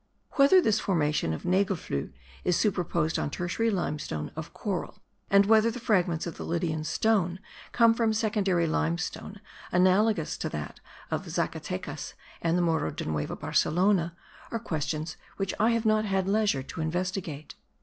[0.31, 2.11] Whether this formation of nagelfluhe
[2.43, 4.97] is superposed on tertiary limestone of coral,
[5.29, 7.37] and whether the fragments of the Lydian stone
[7.71, 9.41] come from secondary limestone
[9.71, 10.79] analogous to that
[11.11, 14.15] of Zacatecas and the Moro de Nueva Barcelona,
[14.49, 17.53] are questions which I have not had leisure to investigate.